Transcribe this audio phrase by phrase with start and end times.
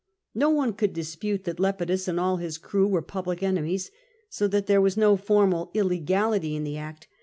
[0.41, 3.91] Ho one could dispute that Lepidus and all his crew were public enemies,
[4.29, 7.07] so that there was no formal illegality in the act.